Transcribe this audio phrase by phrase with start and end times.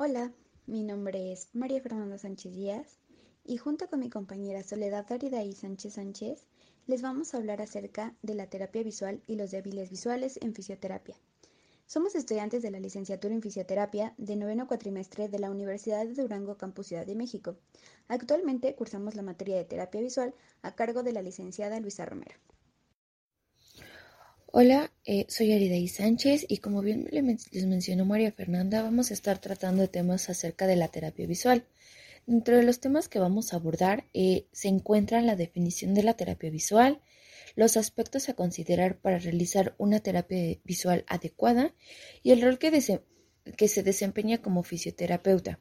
[0.00, 0.32] Hola,
[0.68, 3.00] mi nombre es María Fernanda Sánchez Díaz
[3.44, 6.46] y junto con mi compañera Soledad Aridaí Sánchez Sánchez
[6.86, 11.16] les vamos a hablar acerca de la terapia visual y los débiles visuales en fisioterapia.
[11.86, 16.56] Somos estudiantes de la licenciatura en fisioterapia de noveno cuatrimestre de la Universidad de Durango
[16.56, 17.56] Campus Ciudad de México.
[18.06, 22.36] Actualmente cursamos la materia de terapia visual a cargo de la licenciada Luisa Romero.
[24.50, 29.38] Hola, eh, soy Aridaí Sánchez y como bien les mencionó María Fernanda, vamos a estar
[29.38, 31.66] tratando de temas acerca de la terapia visual.
[32.26, 36.14] Dentro de los temas que vamos a abordar eh, se encuentran la definición de la
[36.14, 37.02] terapia visual,
[37.56, 41.74] los aspectos a considerar para realizar una terapia visual adecuada
[42.22, 42.70] y el rol que,
[43.54, 45.60] que se desempeña como fisioterapeuta.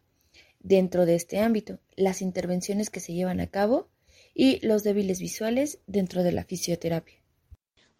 [0.61, 3.89] Dentro de este ámbito, las intervenciones que se llevan a cabo
[4.33, 7.26] y los débiles visuales dentro de la fisioterapia.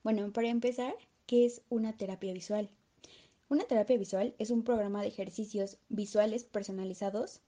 [0.08, 2.70] Bueno, para empezar, ¿qué es una terapia visual?
[3.50, 7.42] Una terapia visual es un programa de ejercicios visuales personalizados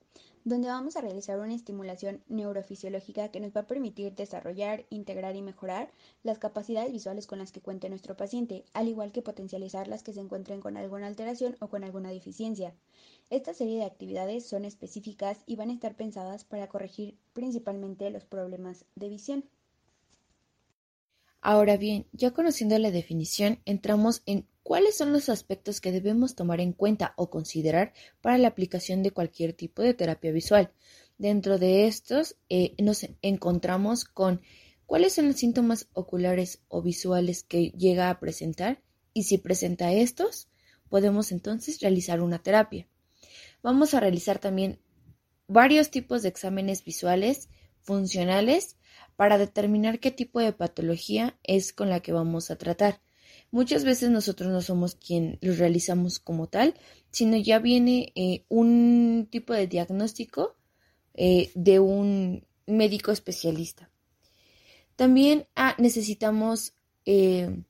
[0.43, 5.41] donde vamos a realizar una estimulación neurofisiológica que nos va a permitir desarrollar, integrar y
[5.41, 5.89] mejorar
[6.21, 10.11] las capacidades visuales con las que cuente nuestro paciente, al igual que potencializar las que
[10.11, 12.75] se encuentren con alguna alteración o con alguna deficiencia.
[13.29, 18.25] Esta serie de actividades son específicas y van a estar pensadas para corregir principalmente los
[18.25, 19.45] problemas de visión.
[21.41, 26.59] Ahora bien, ya conociendo la definición, entramos en cuáles son los aspectos que debemos tomar
[26.59, 30.71] en cuenta o considerar para la aplicación de cualquier tipo de terapia visual.
[31.17, 34.41] Dentro de estos eh, nos encontramos con
[34.85, 38.81] cuáles son los síntomas oculares o visuales que llega a presentar
[39.13, 40.49] y si presenta estos,
[40.89, 42.87] podemos entonces realizar una terapia.
[43.61, 44.79] Vamos a realizar también
[45.47, 47.49] varios tipos de exámenes visuales
[47.81, 48.77] funcionales
[49.19, 53.01] para determinar qué tipo de patología es con la que vamos a tratar.
[53.51, 56.73] Muchas veces nosotros no somos quien los realizamos como tal,
[57.11, 60.55] sino ya viene eh, un tipo de diagnóstico
[61.15, 63.91] eh, de un médico especialista.
[64.95, 67.61] También ah, necesitamos eh,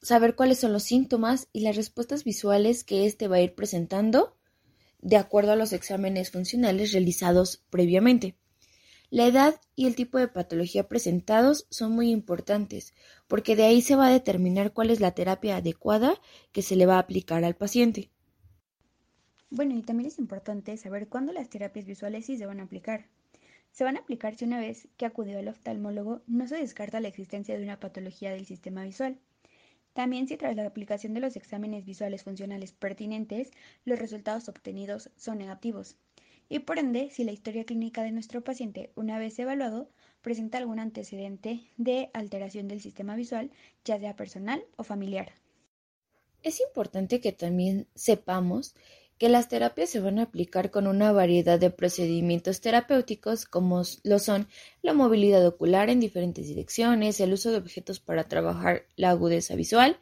[0.00, 4.36] saber cuáles son los síntomas y las respuestas visuales que éste va a ir presentando
[5.00, 8.36] de acuerdo a los exámenes funcionales realizados previamente.
[9.10, 12.92] La edad y el tipo de patología presentados son muy importantes,
[13.26, 16.20] porque de ahí se va a determinar cuál es la terapia adecuada
[16.52, 18.10] que se le va a aplicar al paciente.
[19.48, 23.06] Bueno, y también es importante saber cuándo las terapias visuales sí se van a aplicar.
[23.72, 27.08] Se van a aplicar si una vez que acudió al oftalmólogo no se descarta la
[27.08, 29.18] existencia de una patología del sistema visual.
[29.94, 33.52] También si tras la aplicación de los exámenes visuales funcionales pertinentes
[33.86, 35.96] los resultados obtenidos son negativos
[36.48, 39.90] y por ende si la historia clínica de nuestro paciente, una vez evaluado,
[40.22, 43.50] presenta algún antecedente de alteración del sistema visual,
[43.84, 45.32] ya sea personal o familiar.
[46.42, 48.74] Es importante que también sepamos
[49.18, 54.18] que las terapias se van a aplicar con una variedad de procedimientos terapéuticos como lo
[54.20, 54.46] son
[54.80, 59.98] la movilidad ocular en diferentes direcciones, el uso de objetos para trabajar la agudeza visual,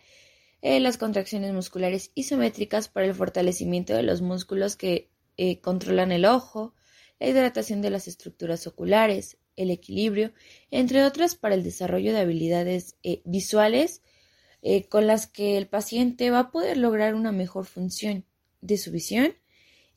[0.60, 6.24] eh, las contracciones musculares isométricas para el fortalecimiento de los músculos que eh, controlan el
[6.24, 6.74] ojo,
[7.18, 10.32] la hidratación de las estructuras oculares, el equilibrio,
[10.70, 14.02] entre otras para el desarrollo de habilidades eh, visuales
[14.62, 18.24] eh, con las que el paciente va a poder lograr una mejor función
[18.60, 19.34] de su visión.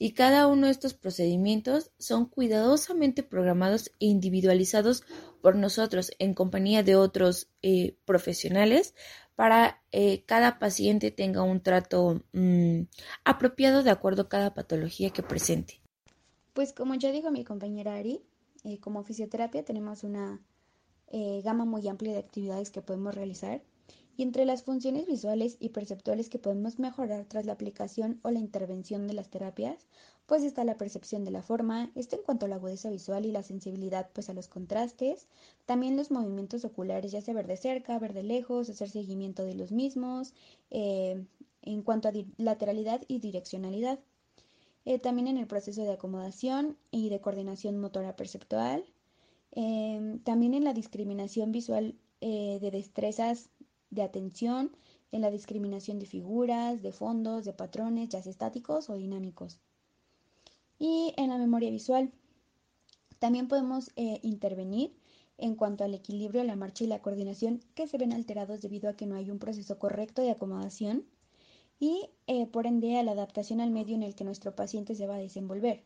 [0.02, 5.04] Y cada uno de estos procedimientos son cuidadosamente programados e individualizados
[5.42, 7.50] por nosotros en compañía de otros
[8.06, 8.94] profesionales
[9.40, 12.82] para eh, cada paciente tenga un trato mm,
[13.24, 15.80] apropiado de acuerdo a cada patología que presente.
[16.52, 18.22] Pues como ya dijo mi compañera Ari,
[18.66, 20.42] eh, como fisioterapia tenemos una
[21.08, 23.62] eh, gama muy amplia de actividades que podemos realizar
[24.18, 28.40] y entre las funciones visuales y perceptuales que podemos mejorar tras la aplicación o la
[28.40, 29.88] intervención de las terapias,
[30.30, 33.32] pues está la percepción de la forma, esto en cuanto a la agudeza visual y
[33.32, 35.28] la sensibilidad pues a los contrastes,
[35.66, 39.56] también los movimientos oculares, ya sea ver de cerca, ver de lejos, hacer seguimiento de
[39.56, 40.36] los mismos,
[40.70, 41.26] eh,
[41.64, 43.98] en cuanto a lateralidad y direccionalidad.
[44.86, 48.86] Eh, también en el proceso de acomodación y de coordinación motora perceptual,
[49.54, 53.50] eh, también en la discriminación visual de destrezas
[53.90, 54.76] de atención
[55.12, 59.60] en la discriminación de figuras, de fondos, de patrones, ya sea estáticos o dinámicos.
[60.80, 62.12] Y en la memoria visual.
[63.20, 64.96] También podemos eh, intervenir
[65.38, 68.94] en cuanto al equilibrio, la marcha y la coordinación que se ven alterados debido a
[68.96, 71.06] que no hay un proceso correcto de acomodación
[71.80, 75.08] y eh, por ende a la adaptación al medio en el que nuestro paciente se
[75.08, 75.84] va a desenvolver.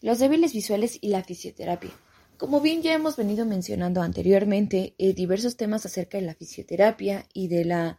[0.00, 1.90] Los débiles visuales y la fisioterapia.
[2.36, 7.48] Como bien ya hemos venido mencionando anteriormente, eh, diversos temas acerca de la fisioterapia y
[7.48, 7.98] de la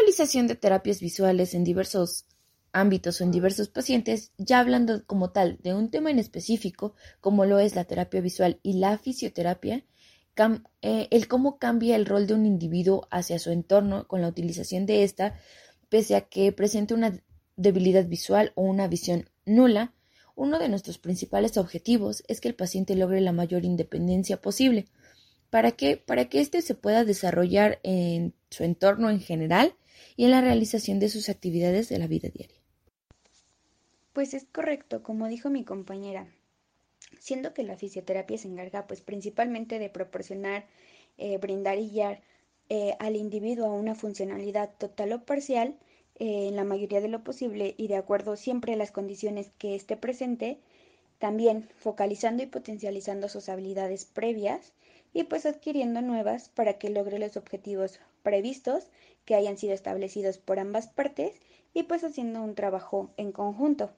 [0.00, 2.26] realización de terapias visuales en diversos
[2.72, 7.46] ámbitos o en diversos pacientes, ya hablando como tal de un tema en específico, como
[7.46, 9.84] lo es la terapia visual y la fisioterapia,
[10.82, 14.84] eh, el cómo cambia el rol de un individuo hacia su entorno con la utilización
[14.86, 15.38] de esta,
[15.88, 17.16] pese a que presente una
[17.56, 19.94] debilidad visual o una visión nula,
[20.34, 24.86] uno de nuestros principales objetivos es que el paciente logre la mayor independencia posible.
[25.50, 25.96] ¿Para qué?
[25.96, 29.76] Para que éste se pueda desarrollar en su entorno en general
[30.16, 32.58] y en la realización de sus actividades de la vida diaria.
[34.12, 36.28] Pues es correcto, como dijo mi compañera,
[37.18, 40.66] siendo que la fisioterapia se encarga pues principalmente de proporcionar,
[41.18, 42.22] eh, brindar y guiar
[42.68, 45.76] eh, al individuo a una funcionalidad total o parcial,
[46.16, 49.74] eh, en la mayoría de lo posible y de acuerdo siempre a las condiciones que
[49.74, 50.60] esté presente,
[51.18, 54.72] también focalizando y potencializando sus habilidades previas
[55.12, 58.84] y pues adquiriendo nuevas para que logre los objetivos previstos
[59.24, 61.34] que hayan sido establecidos por ambas partes
[61.72, 63.92] y pues haciendo un trabajo en conjunto.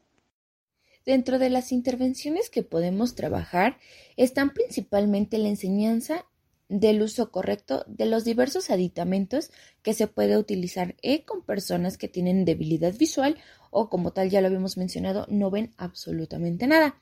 [1.04, 3.78] Dentro de las intervenciones que podemos trabajar
[4.16, 6.26] están principalmente la enseñanza
[6.68, 9.50] del uso correcto de los diversos aditamentos
[9.82, 13.36] que se puede utilizar eh, con personas que tienen debilidad visual
[13.70, 16.98] o como tal ya lo habíamos mencionado no ven absolutamente nada.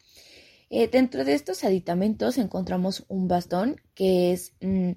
[0.68, 4.92] Eh, dentro de estos aditamentos encontramos un bastón que es mm,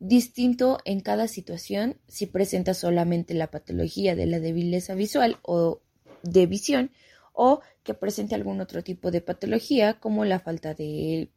[0.00, 5.80] distinto en cada situación si presenta solamente la patología de la debilidad visual o
[6.22, 6.90] de visión
[7.32, 11.30] o que presente algún otro tipo de patología como la falta de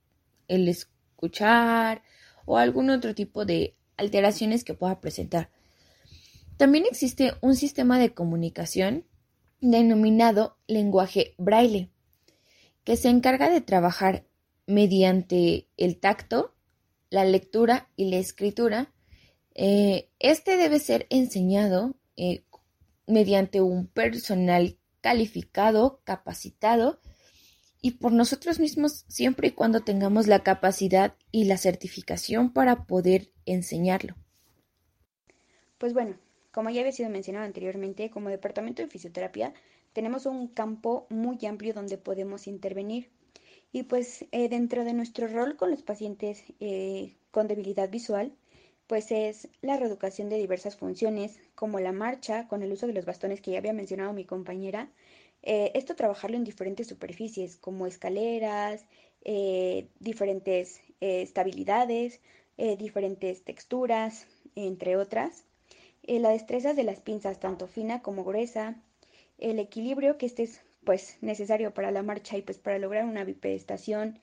[0.47, 2.01] el escuchar,
[2.45, 5.49] o algún otro tipo de alteraciones que pueda presentar.
[6.57, 9.05] También existe un sistema de comunicación
[9.61, 11.89] denominado lenguaje braille,
[12.83, 14.25] que se encarga de trabajar
[14.67, 16.52] mediante el tacto,
[17.13, 18.91] la lectura y la escritura.
[19.53, 22.43] Eh, este debe ser enseñado eh,
[23.05, 26.99] mediante un personal calificado, capacitado,
[27.81, 33.29] y por nosotros mismos siempre y cuando tengamos la capacidad y la certificación para poder
[33.45, 34.15] enseñarlo.
[35.77, 36.15] Pues bueno,
[36.51, 39.53] como ya había sido mencionado anteriormente, como departamento de fisioterapia
[39.91, 43.11] tenemos un campo muy amplio donde podemos intervenir.
[43.75, 48.31] Y pues eh, dentro de nuestro rol con los pacientes eh, con debilidad visual,
[48.85, 53.05] pues es la reeducación de diversas funciones, como la marcha, con el uso de los
[53.05, 54.91] bastones que ya había mencionado mi compañera,
[55.41, 58.85] eh, esto trabajarlo en diferentes superficies como escaleras,
[59.25, 62.21] eh, diferentes estabilidades,
[62.77, 65.43] diferentes texturas, entre otras.
[66.03, 68.75] la destreza de las pinzas, tanto fina como gruesa.
[69.37, 73.23] El equilibrio, que este es pues necesario para la marcha y pues para lograr una
[73.23, 74.19] bipedestación.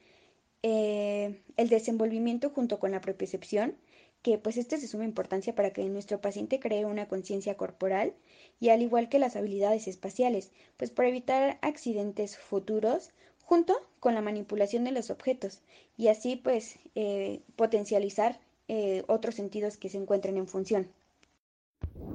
[0.63, 3.77] el desenvolvimiento junto con la propiocepción
[4.23, 8.15] que pues este es de suma importancia para que nuestro paciente cree una conciencia corporal
[8.61, 13.11] y al igual que las habilidades espaciales, pues para evitar accidentes futuros
[13.43, 15.61] junto con la manipulación de los objetos
[15.97, 20.93] y así pues eh, potencializar eh, otros sentidos que se encuentren en función.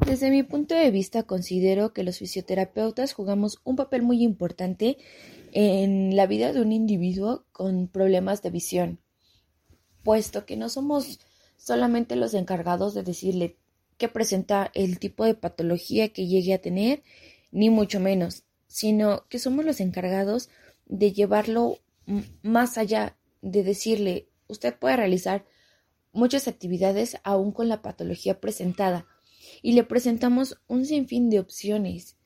[0.06, 4.98] Desde mi punto de vista considero que los fisioterapeutas jugamos un papel muy importante
[5.52, 9.00] en la vida de un individuo con problemas de visión,
[10.04, 11.20] puesto que no somos
[11.58, 13.58] solamente los encargados de decirle
[13.98, 17.02] que presenta el tipo de patología que llegue a tener,
[17.52, 20.50] ni mucho menos, sino que somos los encargados
[20.86, 21.80] de llevarlo
[22.44, 25.45] más allá, de decirle, usted puede realizar
[26.12, 29.07] muchas actividades aún con la patología presentada
[29.61, 32.18] y le presentamos un sinfín de opciones,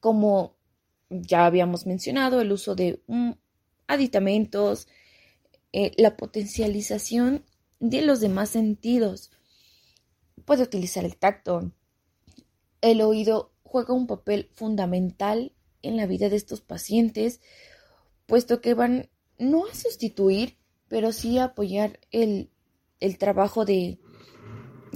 [0.00, 0.56] como
[1.10, 3.02] ya habíamos mencionado, el uso de
[3.86, 4.88] aditamentos,
[5.72, 7.44] eh, la potencialización
[7.80, 9.30] de los demás sentidos.
[10.44, 11.72] Puede utilizar el tacto.
[12.80, 15.52] El oído juega un papel fundamental
[15.82, 17.40] en la vida de estos pacientes,
[18.26, 22.50] puesto que van no a sustituir, pero sí a apoyar el,
[23.00, 23.98] el trabajo de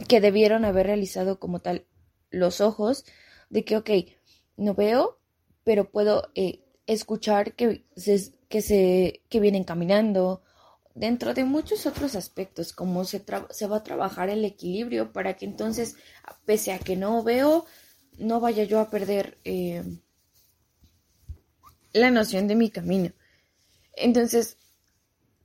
[0.09, 1.87] que debieron haber realizado como tal
[2.31, 3.05] los ojos,
[3.51, 3.91] de que, ok,
[4.57, 5.19] no veo,
[5.65, 7.85] pero puedo eh, escuchar que,
[8.49, 10.43] que, se, que vienen caminando
[10.95, 15.47] dentro de muchos otros aspectos, como se, se va a trabajar el equilibrio para que
[15.47, 15.97] entonces,
[16.45, 17.67] pese a que no veo,
[18.19, 19.83] no vaya yo a perder eh,
[21.93, 23.13] la noción de mi camino.
[23.95, 24.59] Entonces,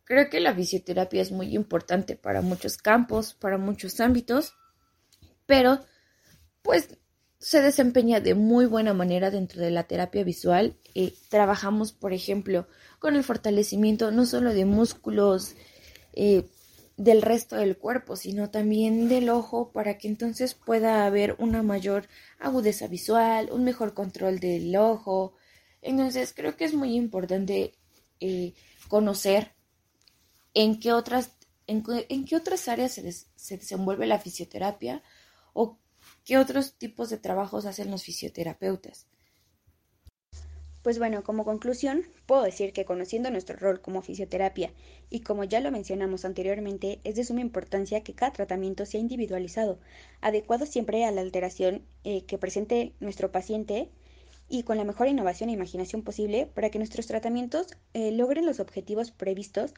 [0.07, 4.53] creo que la fisioterapia es muy importante para muchos campos, para muchos ámbitos,
[5.45, 5.79] pero
[6.61, 6.97] pues
[7.39, 10.75] se desempeña de muy buena manera dentro de la terapia visual.
[10.95, 12.67] Eh, trabajamos, por ejemplo,
[12.99, 15.55] con el fortalecimiento no solo de músculos,
[16.13, 16.45] eh,
[16.95, 22.07] del resto del cuerpo, sino también del ojo para que entonces pueda haber una mayor
[22.39, 25.33] agudeza visual, un mejor control del ojo.
[25.81, 27.75] Entonces creo que es muy importante
[28.19, 28.55] eh,
[28.87, 29.56] conocer
[30.59, 31.37] en qué otras,
[31.67, 31.83] en,
[32.25, 35.03] qué otras áreas se, se desenvuelve la fisioterapia
[35.53, 35.77] o
[36.25, 39.05] qué otros tipos de trabajos hacen los fisioterapeutas.
[40.81, 44.73] Pues bueno, como conclusión, puedo decir que conociendo nuestro rol como fisioterapia
[45.11, 49.79] y como ya lo mencionamos anteriormente, es de suma importancia que cada tratamiento sea individualizado,
[50.21, 53.91] adecuado siempre a la alteración eh, que presente nuestro paciente
[54.49, 58.59] y con la mejor innovación e imaginación posible para que nuestros tratamientos eh, logren los
[58.59, 59.73] objetivos previstos,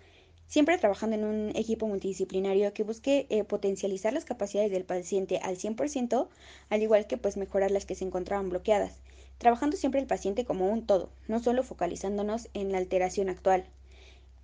[0.49, 5.57] siempre trabajando en un equipo multidisciplinario que busque eh, potencializar las capacidades del paciente al
[5.57, 6.27] 100%,
[6.69, 8.97] al igual que pues mejorar las que se encontraban bloqueadas
[9.39, 13.65] trabajando siempre el paciente como un todo, no solo focalizándonos en la alteración actual.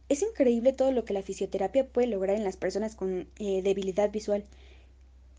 [0.07, 4.09] Es increíble todo lo que la fisioterapia puede lograr en las personas con eh, debilidad
[4.09, 4.45] visual.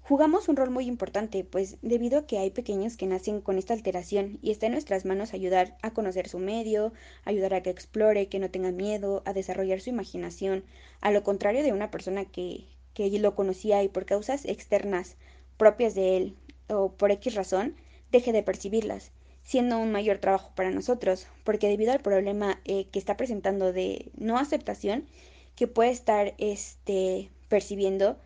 [0.09, 3.75] Jugamos un rol muy importante, pues debido a que hay pequeños que nacen con esta
[3.75, 6.93] alteración y está en nuestras manos ayudar a conocer su medio,
[7.25, 10.63] ayudar a que explore, que no tenga miedo, a desarrollar su imaginación,
[11.01, 15.17] a lo contrario de una persona que, que lo conocía y por causas externas
[15.57, 16.37] propias de él
[16.69, 17.75] o por X razón,
[18.13, 19.11] deje de percibirlas
[19.43, 24.13] siendo un mayor trabajo para nosotros, porque debido al problema eh, que está presentando de
[24.17, 25.09] no aceptación
[25.57, 28.19] que puede estar este, percibiendo,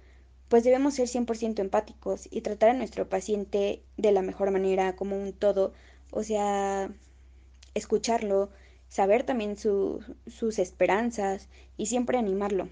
[0.50, 5.16] pues debemos ser 100% empáticos y tratar a nuestro paciente de la mejor manera, como
[5.16, 5.72] un todo,
[6.10, 6.90] o sea,
[7.74, 8.50] escucharlo,
[8.88, 12.68] saber también sus esperanzas y siempre animarlo.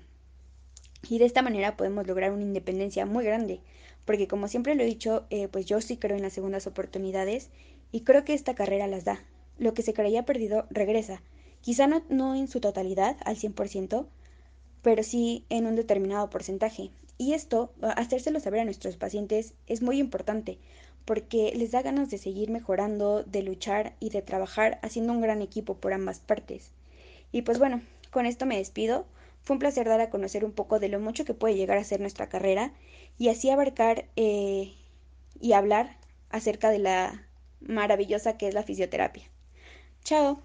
[1.09, 3.61] Y de esta manera podemos lograr una independencia muy grande,
[4.05, 7.49] porque como siempre lo he dicho, eh, pues yo sí creo en las segundas oportunidades
[7.93, 9.23] y creo que esta carrera las da.
[9.57, 11.23] Lo que se creía perdido regresa.
[11.61, 14.09] Quizá no, no en su totalidad, al 100%,
[14.83, 16.91] pero sí en un determinado porcentaje.
[17.19, 20.59] Y esto, hacérselo saber a nuestros pacientes, es muy importante,
[21.05, 25.43] porque les da ganas de seguir mejorando, de luchar y de trabajar haciendo un gran
[25.43, 26.71] equipo por ambas partes.
[27.33, 29.07] Y pues bueno, con esto me despido.
[29.43, 31.85] Fue un placer dar a conocer un poco de lo mucho que puede llegar a
[31.85, 32.73] ser nuestra carrera
[33.19, 34.75] y así abarcar eh,
[35.41, 35.97] y hablar
[36.31, 37.27] acerca de la
[37.61, 39.25] maravillosa que es la fisioterapia.
[40.05, 40.41] Chao.